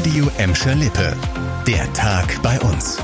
[0.00, 1.14] Radio Emscher Lippe.
[1.66, 2.96] Der Tag bei uns.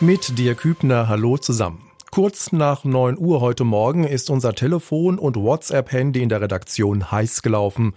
[0.00, 1.80] Mit dir Kübner, hallo zusammen.
[2.10, 7.42] Kurz nach 9 Uhr heute Morgen ist unser Telefon und WhatsApp-Handy in der Redaktion heiß
[7.42, 7.94] gelaufen.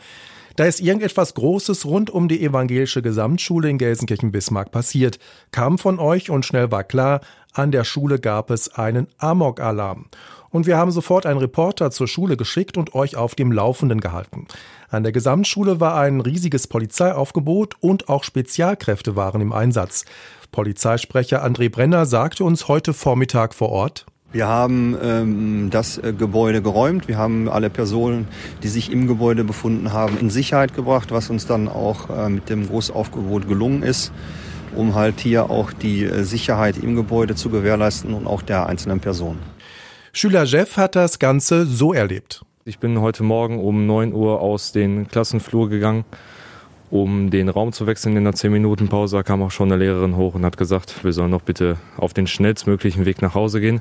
[0.57, 5.18] Da ist irgendetwas Großes rund um die evangelische Gesamtschule in Gelsenkirchen-Bismarck passiert.
[5.50, 7.21] Kam von euch und schnell war klar,
[7.52, 10.05] an der Schule gab es einen Amok-Alarm.
[10.50, 14.48] Und wir haben sofort einen Reporter zur Schule geschickt und euch auf dem Laufenden gehalten.
[14.89, 20.05] An der Gesamtschule war ein riesiges Polizeiaufgebot und auch Spezialkräfte waren im Einsatz.
[20.52, 24.05] Polizeisprecher André Brenner sagte uns heute Vormittag vor Ort.
[24.31, 27.08] Wir haben ähm, das äh, Gebäude geräumt.
[27.08, 28.27] Wir haben alle Personen,
[28.61, 32.50] die sich im Gebäude befunden haben, in Sicherheit gebracht, was uns dann auch äh, mit
[32.50, 34.11] dem Großaufgebot gelungen ist,
[34.75, 39.00] um halt hier auch die äh, Sicherheit im Gebäude zu gewährleisten und auch der einzelnen
[39.00, 39.39] Personen.
[40.17, 42.44] Schüler Jeff hat das Ganze so erlebt.
[42.66, 46.05] Ich bin heute Morgen um 9 Uhr aus den Klassenflur gegangen,
[46.89, 49.17] um den Raum zu wechseln in der 10-Minuten-Pause.
[49.17, 52.16] Da kam auch schon eine Lehrerin hoch und hat gesagt, wir sollen doch bitte auf
[52.16, 53.80] den schnellstmöglichen Weg nach Hause gehen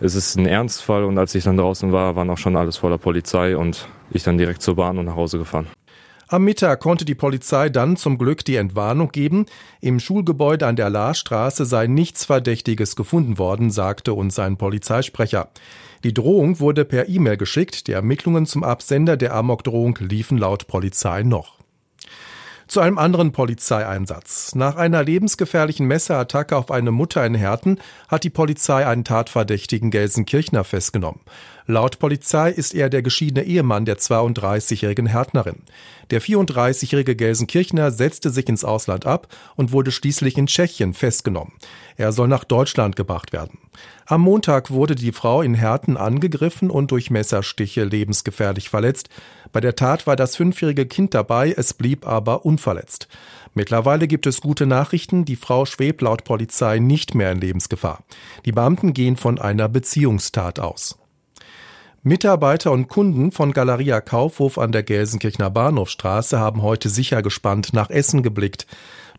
[0.00, 2.98] es ist ein Ernstfall und als ich dann draußen war, waren auch schon alles voller
[2.98, 5.66] Polizei und ich dann direkt zur Bahn und nach Hause gefahren.
[6.32, 9.46] Am Mittag konnte die Polizei dann zum Glück die Entwarnung geben.
[9.80, 15.48] Im Schulgebäude an der Lahrstraße sei nichts Verdächtiges gefunden worden, sagte uns ein Polizeisprecher.
[16.04, 17.88] Die Drohung wurde per E-Mail geschickt.
[17.88, 21.59] Die Ermittlungen zum Absender der Amok-Drohung liefen laut Polizei noch.
[22.70, 24.54] Zu einem anderen Polizeieinsatz.
[24.54, 30.62] Nach einer lebensgefährlichen Messerattacke auf eine Mutter in Herten hat die Polizei einen tatverdächtigen Gelsenkirchner
[30.62, 31.18] festgenommen.
[31.66, 35.62] Laut Polizei ist er der geschiedene Ehemann der 32-jährigen Härtnerin.
[36.12, 41.54] Der 34-jährige Gelsenkirchner setzte sich ins Ausland ab und wurde schließlich in Tschechien festgenommen.
[41.96, 43.58] Er soll nach Deutschland gebracht werden.
[44.06, 49.08] Am Montag wurde die Frau in Herten angegriffen und durch Messerstiche lebensgefährlich verletzt.
[49.52, 53.08] Bei der Tat war das fünfjährige Kind dabei, es blieb aber unverletzt.
[53.54, 58.02] Mittlerweile gibt es gute Nachrichten, die Frau schwebt laut Polizei nicht mehr in Lebensgefahr.
[58.44, 60.98] Die Beamten gehen von einer Beziehungstat aus.
[62.02, 67.90] Mitarbeiter und Kunden von Galeria Kaufhof an der Gelsenkirchener Bahnhofstraße haben heute sicher gespannt nach
[67.90, 68.66] Essen geblickt.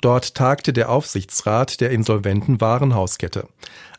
[0.01, 3.47] Dort tagte der Aufsichtsrat der insolventen Warenhauskette.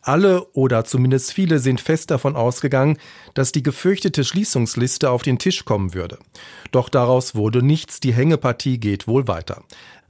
[0.03, 2.99] Alle oder zumindest viele sind fest davon ausgegangen,
[3.35, 6.19] dass die gefürchtete Schließungsliste auf den Tisch kommen würde.
[6.73, 9.63] Doch daraus wurde nichts, die Hängepartie geht wohl weiter.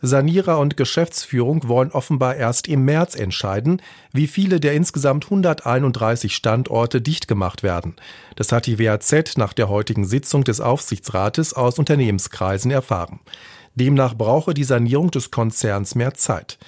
[0.04, 3.80] Sanierer und Geschäftsführung wollen offenbar erst im März entscheiden,
[4.12, 7.94] wie viele der insgesamt 131 Standorte dicht gemacht werden.
[8.34, 13.20] Das hat die WAZ nach der heutigen Sitzung des Aufsichtsrates aus Unternehmenskreisen erfahren.
[13.74, 16.58] Demnach brauche die Sanierung des Konzerns mehr Zeit.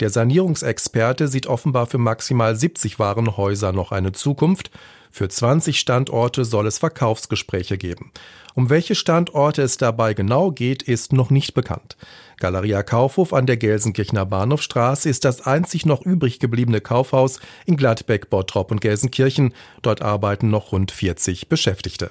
[0.00, 4.70] Der Sanierungsexperte sieht offenbar für maximal 70 Warenhäuser noch eine Zukunft.
[5.10, 8.10] Für 20 Standorte soll es Verkaufsgespräche geben.
[8.54, 11.96] Um welche Standorte es dabei genau geht, ist noch nicht bekannt.
[12.38, 18.30] Galeria Kaufhof an der Gelsenkirchener Bahnhofstraße ist das einzig noch übrig gebliebene Kaufhaus in Gladbeck,
[18.30, 19.54] Bottrop und Gelsenkirchen.
[19.82, 22.10] Dort arbeiten noch rund 40 Beschäftigte.